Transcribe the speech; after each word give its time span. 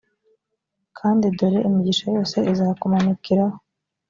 kandi 0.97 1.25
dore 1.37 1.59
imigisha 1.67 2.05
yose 2.15 2.37
izakumanukiraho, 2.51 3.57